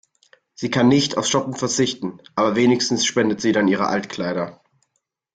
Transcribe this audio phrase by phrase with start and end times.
[0.55, 4.59] Sie kann nicht aufs Shoppen verzichten, aber wenigstens spendet sie dann ihre Altkleider.